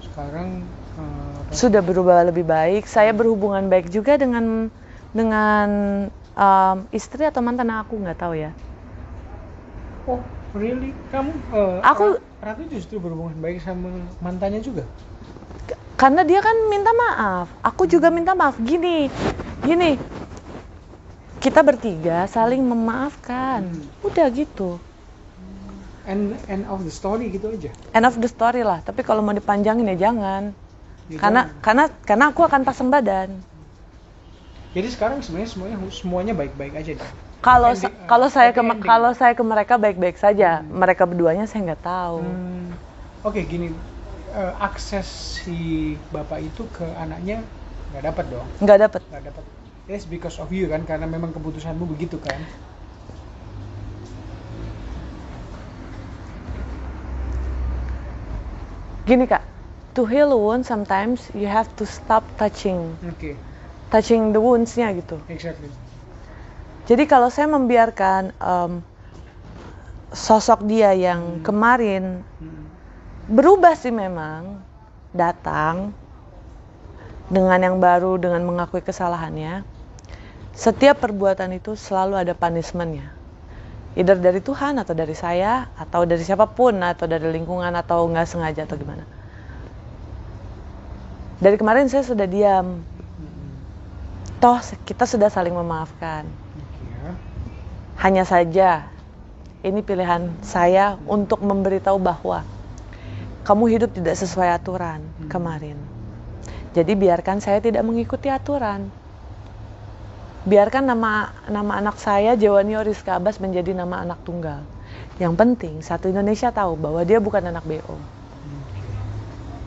sekarang 0.00 0.62
apa? 0.96 1.50
Sudah 1.52 1.84
berubah 1.84 2.24
lebih 2.24 2.46
baik. 2.46 2.88
Saya 2.88 3.12
berhubungan 3.12 3.68
baik 3.68 3.90
juga 3.90 4.16
dengan 4.16 4.70
dengan 5.12 5.68
um, 6.32 6.76
istri 6.88 7.28
atau 7.28 7.44
mantan 7.44 7.68
aku 7.68 8.00
nggak 8.00 8.16
tahu 8.16 8.32
ya. 8.38 8.54
Oh, 10.08 10.22
really? 10.56 10.96
Kamu? 11.10 11.30
eh, 11.52 11.78
Aku- 11.84 12.16
Ra- 12.16 12.54
Ratu 12.54 12.66
justru 12.70 12.96
berhubungan 12.98 13.36
baik 13.38 13.60
sama 13.60 13.92
mantannya 14.18 14.58
juga. 14.58 14.82
Karena 15.94 16.26
dia 16.26 16.42
kan 16.42 16.56
minta 16.66 16.90
maaf. 16.90 17.46
Aku 17.62 17.86
juga 17.86 18.10
minta 18.10 18.34
maaf. 18.34 18.58
Gini, 18.58 19.06
gini. 19.62 19.96
Kita 21.42 21.58
bertiga 21.66 22.26
saling 22.30 22.62
memaafkan. 22.62 23.66
Hmm. 23.66 24.06
Udah 24.06 24.26
gitu. 24.30 24.78
End 26.06 26.34
end 26.50 26.66
of 26.66 26.82
the 26.82 26.90
story 26.90 27.30
gitu 27.30 27.50
aja. 27.50 27.70
End 27.94 28.06
of 28.06 28.18
the 28.18 28.30
story 28.30 28.62
lah. 28.62 28.82
Tapi 28.82 29.02
kalau 29.06 29.22
mau 29.22 29.34
dipanjangin 29.34 29.86
ya 29.94 30.10
jangan. 30.10 30.50
Ya 31.10 31.18
Karena 31.18 31.42
jangan. 31.46 31.62
karena 31.62 31.84
karena 32.06 32.24
aku 32.30 32.40
akan 32.46 32.60
pasang 32.62 32.88
badan. 32.90 33.30
Jadi 34.72 34.88
sekarang 34.88 35.20
sebenarnya 35.20 35.50
semuanya 35.52 35.76
semuanya 35.92 36.32
baik-baik 36.34 36.74
aja 36.78 36.92
deh. 36.96 37.10
Kalau 37.42 37.74
sa- 37.74 37.92
kalau 38.06 38.30
saya 38.30 38.54
ke 38.54 38.62
kalau 38.86 39.10
saya 39.12 39.34
ke 39.34 39.42
mereka 39.42 39.74
baik-baik 39.76 40.16
saja. 40.16 40.62
Mereka 40.62 41.06
berduanya 41.10 41.44
saya 41.50 41.74
nggak 41.74 41.82
tahu. 41.84 42.22
Hmm, 42.22 42.70
Oke 43.22 43.42
gini, 43.46 43.70
eh, 44.34 44.52
akses 44.58 45.06
si 45.42 45.94
bapak 46.10 46.42
itu 46.42 46.66
ke 46.70 46.86
anaknya 46.98 47.42
nggak 47.92 48.04
dapat 48.08 48.24
dong, 48.32 48.46
Nggak 48.64 48.78
dapet. 48.88 49.00
nggak 49.12 49.22
dapat. 49.28 49.44
Yes 49.90 50.08
because 50.08 50.40
of 50.40 50.48
you 50.48 50.64
kan, 50.72 50.82
karena 50.88 51.04
memang 51.04 51.36
keputusanmu 51.36 51.84
begitu 51.92 52.16
kan. 52.16 52.40
Gini 59.04 59.26
kak, 59.26 59.42
to 59.92 60.06
heal 60.06 60.30
a 60.32 60.38
wound 60.38 60.64
sometimes 60.64 61.28
you 61.34 61.50
have 61.50 61.68
to 61.76 61.84
stop 61.84 62.22
touching, 62.38 62.94
Oke, 63.02 63.34
touching 63.90 64.30
the 64.32 64.38
wounds-nya 64.40 64.94
gitu. 64.94 65.18
exactly. 65.28 65.68
Jadi 66.86 67.04
kalau 67.10 67.28
saya 67.28 67.50
membiarkan 67.50 68.30
em, 68.38 68.72
sosok 70.14 70.64
dia 70.64 70.94
yang 70.94 71.38
Hmm. 71.38 71.44
kemarin 71.44 72.04
Hmm. 72.38 72.64
berubah 73.26 73.74
sih 73.74 73.90
memang, 73.90 74.62
datang 75.10 75.90
dengan 77.32 77.58
yang 77.64 77.76
baru, 77.80 78.20
dengan 78.20 78.44
mengakui 78.44 78.84
kesalahannya, 78.84 79.64
setiap 80.52 81.00
perbuatan 81.00 81.56
itu 81.56 81.72
selalu 81.72 82.20
ada 82.20 82.36
punishment-nya. 82.36 83.08
Either 83.96 84.20
dari 84.20 84.44
Tuhan 84.44 84.76
atau 84.76 84.92
dari 84.92 85.16
saya 85.16 85.72
atau 85.76 86.04
dari 86.04 86.20
siapa 86.20 86.44
pun 86.48 86.76
atau 86.80 87.08
dari 87.08 87.28
lingkungan 87.32 87.72
atau 87.72 88.04
nggak 88.08 88.28
sengaja 88.28 88.68
atau 88.68 88.76
gimana. 88.76 89.04
Dari 91.40 91.56
kemarin 91.56 91.88
saya 91.88 92.04
sudah 92.04 92.28
diam. 92.28 92.84
Toh 94.40 94.60
kita 94.84 95.08
sudah 95.08 95.28
saling 95.32 95.56
memaafkan. 95.56 96.24
Ya. 96.24 97.08
Hanya 98.00 98.24
saja 98.28 98.88
ini 99.60 99.80
pilihan 99.80 100.32
saya 100.40 100.96
untuk 101.04 101.40
memberitahu 101.44 101.96
bahwa 102.00 102.44
kamu 103.44 103.64
hidup 103.76 103.90
tidak 103.92 104.16
sesuai 104.16 104.56
aturan 104.56 105.02
Hmm. 105.02 105.28
kemarin. 105.28 105.91
Jadi 106.72 106.92
biarkan 106.96 107.44
saya 107.44 107.60
tidak 107.60 107.84
mengikuti 107.84 108.32
aturan. 108.32 108.88
Biarkan 110.42 110.88
nama 110.88 111.30
nama 111.46 111.72
anak 111.78 112.00
saya 112.00 112.34
Jawanio 112.34 112.82
Rizka 112.82 113.20
Abbas 113.20 113.38
menjadi 113.38 113.76
nama 113.76 114.00
anak 114.02 114.24
tunggal. 114.24 114.64
Yang 115.20 115.34
penting 115.36 115.74
satu 115.84 116.08
Indonesia 116.08 116.48
tahu 116.50 116.74
bahwa 116.80 117.04
dia 117.04 117.20
bukan 117.20 117.44
anak 117.44 117.62
BO. 117.68 117.96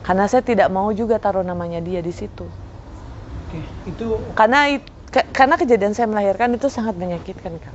Karena 0.02 0.26
saya 0.30 0.42
tidak 0.42 0.70
mau 0.70 0.90
juga 0.94 1.18
taruh 1.18 1.42
namanya 1.42 1.78
dia 1.82 1.98
di 2.02 2.10
situ. 2.14 2.46
Oke, 3.46 3.58
itu 3.86 4.06
Karena 4.34 4.70
ke- 5.10 5.28
karena 5.34 5.54
kejadian 5.58 5.94
saya 5.94 6.06
melahirkan 6.10 6.54
itu 6.54 6.66
sangat 6.70 6.94
menyakitkan 6.98 7.54
kan. 7.62 7.74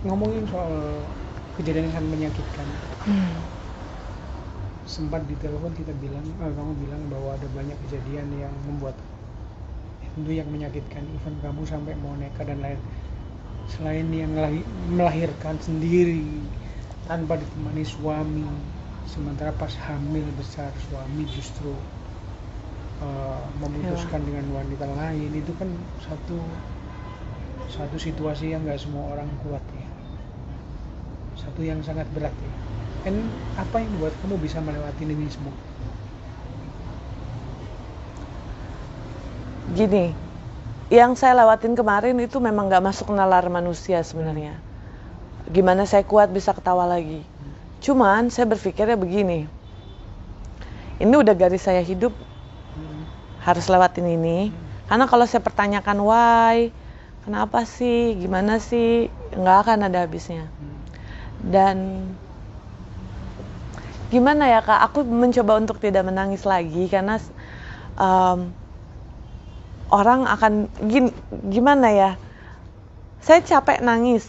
ngomongin 0.00 0.48
soal 0.48 0.72
kejadian 1.60 1.92
yang 1.92 1.94
sangat 2.00 2.08
menyakitkan. 2.08 2.66
Sempat 4.90 5.22
di 5.30 5.38
telepon 5.38 5.70
kita 5.78 5.94
bilang, 6.02 6.26
eh, 6.26 6.50
kamu 6.50 6.72
bilang 6.82 7.02
bahwa 7.06 7.38
ada 7.38 7.46
banyak 7.54 7.78
kejadian 7.86 8.26
yang 8.42 8.50
membuat 8.66 8.98
tentu 10.18 10.34
yang 10.34 10.50
menyakitkan, 10.50 11.06
even 11.14 11.34
kamu 11.38 11.62
sampai 11.62 11.94
mau 12.02 12.18
nekat 12.18 12.50
dan 12.50 12.58
lain. 12.58 12.80
Selain 13.70 14.02
yang 14.10 14.34
melahirkan 14.90 15.54
sendiri 15.62 16.26
tanpa 17.06 17.38
ditemani 17.38 17.86
suami, 17.86 18.42
sementara 19.06 19.54
pas 19.54 19.70
hamil 19.86 20.26
besar 20.34 20.74
suami 20.90 21.22
justru 21.30 21.70
eh, 23.02 23.42
memutuskan 23.62 24.22
dengan 24.26 24.46
wanita 24.54 24.86
lain 24.86 25.30
itu 25.34 25.50
kan 25.58 25.70
satu 26.02 26.38
satu 27.70 27.96
situasi 27.98 28.50
yang 28.54 28.66
nggak 28.66 28.82
semua 28.82 29.14
orang 29.14 29.30
kuat 29.46 29.62
ya 29.74 29.86
satu 31.38 31.62
yang 31.62 31.78
sangat 31.86 32.06
berat 32.14 32.34
ya 32.34 32.54
dan 33.04 33.14
apa 33.56 33.80
yang 33.80 33.92
buat 33.96 34.12
kamu 34.20 34.36
bisa 34.40 34.60
melewati 34.60 35.02
ini 35.08 35.28
semua 35.32 35.54
Gini, 39.70 40.10
yang 40.90 41.14
saya 41.14 41.38
lewatin 41.38 41.78
kemarin 41.78 42.18
itu 42.18 42.42
memang 42.42 42.66
nggak 42.66 42.82
masuk 42.90 43.14
nalar 43.14 43.46
manusia 43.46 44.02
sebenarnya. 44.02 44.58
Gimana 45.46 45.86
saya 45.86 46.02
kuat 46.02 46.26
bisa 46.34 46.50
ketawa 46.50 46.90
lagi. 46.90 47.22
Cuman 47.78 48.34
saya 48.34 48.50
berpikirnya 48.50 48.98
begini, 48.98 49.46
ini 50.98 51.14
udah 51.14 51.38
garis 51.38 51.62
saya 51.62 51.78
hidup 51.86 52.10
harus 53.46 53.70
lewatin 53.70 54.10
ini. 54.10 54.50
Karena 54.90 55.06
kalau 55.06 55.22
saya 55.22 55.38
pertanyakan 55.38 56.02
why, 56.02 56.74
kenapa 57.22 57.62
sih, 57.62 58.18
gimana 58.18 58.58
sih, 58.58 59.06
nggak 59.38 59.56
akan 59.70 59.86
ada 59.86 60.02
habisnya. 60.02 60.50
Dan 61.40 62.10
gimana 64.10 64.50
ya 64.50 64.60
kak, 64.60 64.80
aku 64.90 65.06
mencoba 65.06 65.56
untuk 65.62 65.78
tidak 65.78 66.02
menangis 66.02 66.42
lagi 66.42 66.90
karena 66.90 67.22
um, 67.94 68.50
orang 69.90 70.26
akan 70.26 70.66
gin- 70.90 71.16
gimana 71.50 71.88
ya, 71.94 72.10
saya 73.22 73.40
capek 73.42 73.82
nangis. 73.82 74.26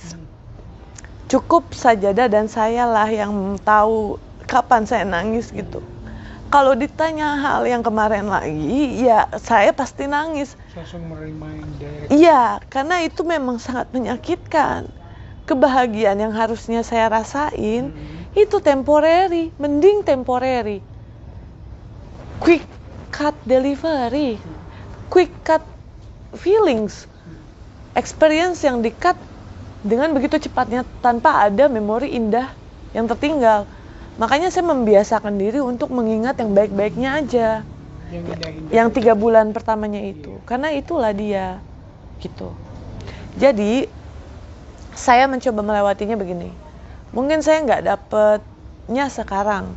Cukup 1.32 1.72
sajadah 1.72 2.28
dan 2.28 2.52
sayalah 2.52 3.08
yang 3.08 3.56
tahu 3.64 4.20
kapan 4.46 4.84
saya 4.84 5.08
nangis 5.08 5.50
gitu. 5.50 5.80
Kalau 6.52 6.76
ditanya 6.76 7.40
hal 7.40 7.64
yang 7.64 7.80
kemarin 7.80 8.28
lagi, 8.28 9.08
ya 9.08 9.32
saya 9.40 9.72
pasti 9.72 10.12
nangis. 10.12 10.60
langsung 10.76 11.08
menerima 11.08 11.48
Iya, 12.12 12.60
karena 12.68 13.00
itu 13.08 13.24
memang 13.24 13.56
sangat 13.64 13.88
menyakitkan. 13.96 14.92
Kebahagiaan 15.48 16.20
yang 16.20 16.36
harusnya 16.36 16.84
saya 16.84 17.08
rasain 17.08 17.96
Hmm. 17.96 18.21
Itu 18.32 18.58
temporary, 18.64 19.52
mending 19.60 20.08
temporary. 20.08 20.80
Quick 22.40 22.64
cut 23.12 23.36
delivery, 23.44 24.40
quick 25.12 25.30
cut 25.44 25.62
feelings, 26.40 27.06
experience 27.94 28.64
yang 28.64 28.80
di 28.80 28.90
cut 28.96 29.20
dengan 29.84 30.16
begitu 30.16 30.48
cepatnya 30.48 30.88
tanpa 31.04 31.44
ada 31.44 31.68
memori 31.68 32.16
indah 32.16 32.50
yang 32.96 33.06
tertinggal. 33.06 33.68
Makanya 34.16 34.54
saya 34.54 34.68
membiasakan 34.68 35.40
diri 35.40 35.60
untuk 35.60 35.90
mengingat 35.90 36.38
yang 36.40 36.54
baik-baiknya 36.54 37.10
aja. 37.20 37.50
Yang 38.12 38.24
indah-indah. 38.38 38.72
Yang 38.72 38.88
tiga 39.00 39.14
bulan 39.16 39.56
pertamanya 39.56 40.04
itu, 40.04 40.38
karena 40.44 40.72
itulah 40.76 41.12
dia, 41.16 41.60
gitu. 42.20 42.52
Jadi 43.40 43.88
saya 44.92 45.26
mencoba 45.26 45.64
melewatinya 45.64 46.20
begini. 46.20 46.61
Mungkin 47.12 47.44
saya 47.44 47.60
nggak 47.68 47.84
dapetnya 47.84 49.12
sekarang 49.12 49.75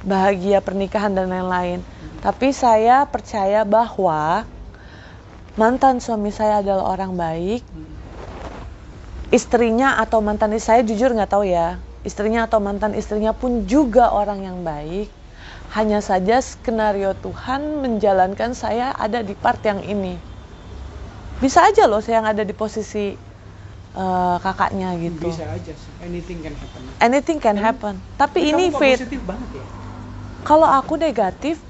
bahagia 0.00 0.64
pernikahan 0.64 1.12
dan 1.12 1.28
lain-lain, 1.28 1.84
tapi 2.24 2.56
saya 2.56 3.04
percaya 3.04 3.68
bahwa 3.68 4.48
mantan 5.60 6.00
suami 6.00 6.32
saya 6.32 6.64
adalah 6.64 6.96
orang 6.96 7.12
baik. 7.20 7.60
Istrinya 9.30 10.00
atau 10.00 10.24
mantan 10.24 10.56
istri 10.56 10.72
saya 10.72 10.80
jujur 10.82 11.12
nggak 11.12 11.30
tahu 11.30 11.44
ya. 11.46 11.76
Istrinya 12.00 12.48
atau 12.48 12.64
mantan 12.64 12.96
istrinya 12.96 13.36
pun 13.36 13.68
juga 13.68 14.08
orang 14.10 14.40
yang 14.42 14.64
baik. 14.64 15.12
Hanya 15.76 16.00
saja 16.02 16.40
skenario 16.40 17.14
Tuhan 17.14 17.84
menjalankan 17.84 18.56
saya 18.56 18.90
ada 18.96 19.22
di 19.22 19.36
part 19.36 19.60
yang 19.62 19.84
ini. 19.84 20.18
Bisa 21.38 21.62
aja 21.62 21.86
loh 21.86 22.02
saya 22.02 22.24
yang 22.24 22.26
ada 22.26 22.42
di 22.42 22.56
posisi 22.56 23.14
eh, 23.96 24.36
kakaknya 24.42 24.94
gitu. 25.00 25.30
Bisa 25.30 25.46
aja 25.50 25.72
sih. 25.72 25.92
Anything 26.04 26.38
can 26.44 26.54
happen. 26.54 26.82
Anything 27.00 27.38
can 27.42 27.56
happen. 27.58 27.94
Tapi 28.20 28.52
ini 28.52 28.70
fate. 28.70 29.06
banget 29.24 29.50
ya. 29.56 29.64
Kalau 30.44 30.68
aku 30.68 30.96
negatif, 30.96 31.60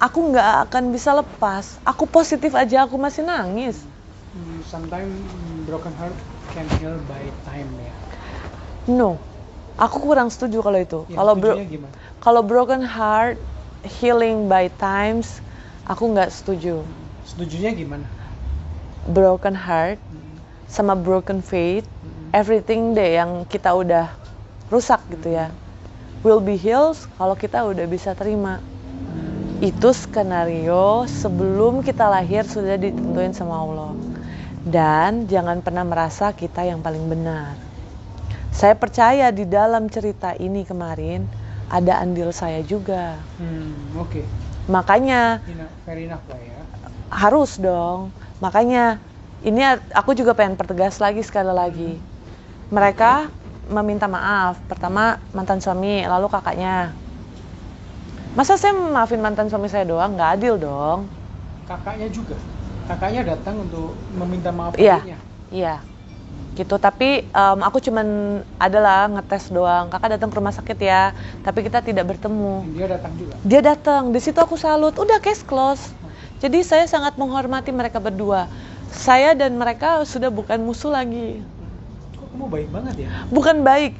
aku 0.00 0.32
nggak 0.32 0.68
akan 0.68 0.92
bisa 0.92 1.12
lepas. 1.16 1.76
Aku 1.84 2.08
positif 2.08 2.52
aja, 2.56 2.88
aku 2.88 2.96
masih 2.96 3.24
nangis. 3.24 3.84
Hmm, 4.32 4.60
Sometimes 4.68 5.12
broken 5.68 5.92
heart 5.96 6.16
can 6.52 6.66
heal 6.80 6.96
by 7.08 7.22
time 7.48 7.68
ya. 7.80 7.92
No, 8.86 9.18
aku 9.76 9.98
kurang 9.98 10.30
setuju 10.30 10.62
kalau 10.62 10.78
itu. 10.78 11.00
Ya, 11.10 11.18
Kalau 11.18 11.34
bro, 11.34 11.54
kalau 12.22 12.42
broken 12.46 12.86
heart 12.86 13.36
healing 14.00 14.46
by 14.46 14.70
times, 14.78 15.42
aku 15.84 16.14
nggak 16.14 16.30
setuju. 16.30 16.86
Setujunya 17.26 17.74
gimana? 17.74 18.06
Broken 19.06 19.54
heart 19.54 19.98
sama 20.66 20.98
broken 20.98 21.40
faith, 21.40 21.86
everything 22.34 22.92
deh 22.92 23.16
yang 23.16 23.46
kita 23.46 23.70
udah 23.72 24.10
rusak 24.68 24.98
gitu 25.14 25.34
ya, 25.34 25.50
will 26.26 26.42
be 26.42 26.58
healed 26.58 26.98
kalau 27.16 27.34
kita 27.38 27.62
udah 27.62 27.86
bisa 27.86 28.12
terima. 28.12 28.58
Itu 29.56 29.96
skenario 29.96 31.08
sebelum 31.08 31.80
kita 31.80 32.12
lahir 32.12 32.44
sudah 32.44 32.76
ditentuin 32.76 33.32
sama 33.32 33.56
Allah. 33.56 33.92
Dan 34.66 35.24
jangan 35.30 35.62
pernah 35.62 35.86
merasa 35.86 36.34
kita 36.34 36.60
yang 36.66 36.84
paling 36.84 37.06
benar. 37.08 37.56
Saya 38.52 38.76
percaya 38.76 39.32
di 39.32 39.48
dalam 39.48 39.88
cerita 39.88 40.36
ini 40.36 40.66
kemarin 40.66 41.24
ada 41.72 42.02
andil 42.02 42.34
saya 42.36 42.60
juga. 42.60 43.16
Hmm, 43.40 43.96
Oke, 43.96 44.26
Makanya 44.66 45.38
Enough, 45.46 45.72
fair 45.86 45.98
enough 46.02 46.24
lah 46.26 46.40
ya. 46.42 46.58
harus 47.14 47.50
dong. 47.56 48.10
Makanya 48.42 48.98
ini 49.46 49.62
aku 49.94 50.10
juga 50.18 50.34
pengen 50.34 50.58
pertegas 50.58 50.98
lagi 50.98 51.22
sekali 51.22 51.54
lagi. 51.54 51.92
Mereka 52.66 53.30
meminta 53.70 54.10
maaf. 54.10 54.58
Pertama 54.66 55.22
mantan 55.30 55.62
suami, 55.62 56.02
lalu 56.02 56.26
kakaknya. 56.26 56.90
Masa 58.34 58.58
saya 58.58 58.74
maafin 58.74 59.22
mantan 59.22 59.46
suami 59.46 59.70
saya 59.70 59.86
doang? 59.86 60.18
Nggak 60.18 60.30
adil 60.34 60.54
dong. 60.58 61.06
Kakaknya 61.70 62.10
juga. 62.10 62.34
Kakaknya 62.90 63.22
datang 63.22 63.62
untuk 63.62 63.94
meminta 64.18 64.50
maaf 64.50 64.74
Iya. 64.74 64.98
adiknya. 64.98 65.18
Iya. 65.54 65.74
Gitu. 66.58 66.74
Tapi 66.82 67.24
em, 67.30 67.58
aku 67.62 67.78
cuman 67.78 68.06
adalah 68.58 69.06
ngetes 69.08 69.48
doang. 69.54 69.86
Kakak 69.94 70.18
datang 70.18 70.28
ke 70.34 70.36
rumah 70.42 70.52
sakit 70.52 70.78
ya. 70.82 71.14
Tapi 71.46 71.70
kita 71.70 71.86
tidak 71.86 72.02
bertemu. 72.18 72.66
Dia 72.74 72.86
datang 72.98 73.12
juga. 73.14 73.34
Dia 73.46 73.60
datang. 73.62 74.02
Di 74.10 74.18
situ 74.18 74.36
aku 74.42 74.58
salut. 74.58 74.98
Udah 74.98 75.22
case 75.22 75.46
close. 75.46 75.94
Jadi 76.42 76.60
saya 76.66 76.84
sangat 76.84 77.14
menghormati 77.16 77.72
mereka 77.72 78.02
berdua. 78.02 78.50
Saya 78.92 79.34
dan 79.34 79.58
mereka 79.58 80.02
sudah 80.06 80.30
bukan 80.30 80.62
musuh 80.62 80.92
lagi. 80.92 81.42
Kok 82.14 82.26
kamu 82.34 82.46
baik 82.46 82.68
banget 82.70 82.94
ya? 83.06 83.08
Bukan 83.30 83.66
baik. 83.66 83.92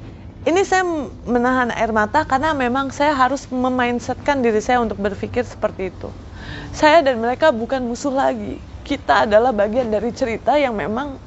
Ini 0.47 0.63
saya 0.63 0.87
menahan 1.27 1.75
air 1.75 1.91
mata 1.91 2.23
karena 2.23 2.55
memang 2.55 2.95
saya 2.95 3.11
harus 3.19 3.51
memindsetkan 3.51 4.47
diri 4.47 4.63
saya 4.63 4.79
untuk 4.79 4.95
berpikir 5.03 5.43
seperti 5.43 5.91
itu. 5.91 6.07
Saya 6.71 7.03
dan 7.03 7.19
mereka 7.19 7.51
bukan 7.51 7.83
musuh 7.83 8.15
lagi. 8.15 8.63
Kita 8.87 9.27
adalah 9.27 9.51
bagian 9.51 9.91
dari 9.91 10.15
cerita 10.15 10.55
yang 10.55 10.79
memang 10.79 11.19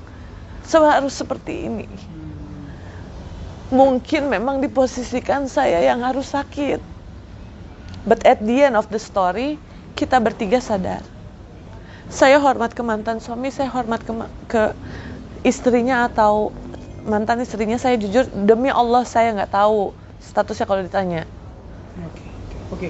harus 0.72 1.12
seperti 1.18 1.68
ini. 1.68 1.88
Mungkin 3.76 4.32
memang 4.32 4.64
diposisikan 4.64 5.52
saya 5.52 5.84
yang 5.84 6.00
harus 6.00 6.32
sakit. 6.32 6.80
But 8.08 8.24
at 8.24 8.40
the 8.40 8.72
end 8.72 8.80
of 8.80 8.88
the 8.88 9.02
story, 9.02 9.60
kita 10.00 10.24
bertiga 10.24 10.64
sadar. 10.64 11.04
Saya 12.10 12.42
hormat 12.42 12.74
ke 12.74 12.82
mantan 12.82 13.22
suami, 13.22 13.54
saya 13.54 13.70
hormat 13.70 14.02
ke, 14.02 14.12
ke 14.50 14.64
istrinya 15.46 16.10
atau 16.10 16.50
mantan 17.06 17.46
istrinya. 17.46 17.78
Saya 17.78 17.96
jujur 18.02 18.26
demi 18.34 18.74
Allah 18.74 19.06
saya 19.06 19.30
nggak 19.38 19.54
tahu 19.54 19.94
statusnya 20.18 20.66
kalau 20.66 20.82
ditanya. 20.82 21.24
Oke, 22.02 22.26
oke. 22.74 22.88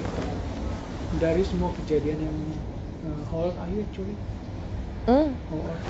Dari 1.20 1.42
semua 1.44 1.68
kejadian 1.84 2.18
yang 2.22 2.36
uh, 3.04 3.22
how 3.28 3.50
old 3.50 3.56
are 3.60 3.70
you 3.70 3.84
actually? 3.84 4.16
Hmm, 5.04 5.36
How 5.52 5.58
old? 5.60 5.80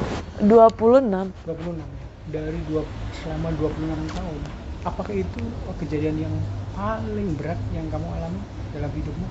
26. 0.43 1.31
26 1.47 1.79
ya. 1.79 2.07
Dari 2.31 2.59
dua, 2.67 2.83
selama 3.23 3.49
26 3.55 4.17
tahun, 4.17 4.41
apakah 4.87 5.15
itu 5.15 5.41
kejadian 5.79 6.17
yang 6.29 6.35
paling 6.75 7.29
berat 7.39 7.59
yang 7.75 7.87
kamu 7.95 8.07
alami 8.11 8.41
dalam 8.75 8.91
hidupmu? 8.91 9.27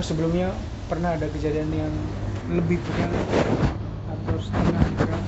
Apa 0.00 0.08
sebelumnya 0.16 0.48
pernah 0.88 1.12
ada 1.12 1.28
kejadian 1.28 1.68
yang 1.76 1.92
lebih 2.48 2.80
berat 2.88 3.12
atau 4.08 4.36
setengah 4.40 4.80
berat? 4.96 5.24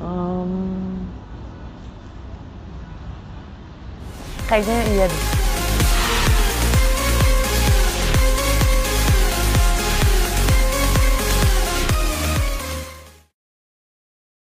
Em, 0.00 0.52
kayaknya 4.48 4.78
iya 4.88 5.04
deh. 5.04 5.39